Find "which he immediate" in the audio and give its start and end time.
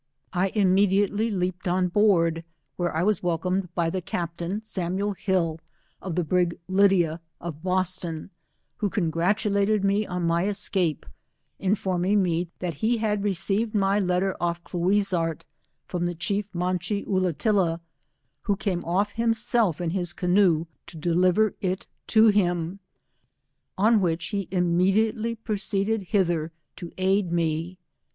24.01-25.15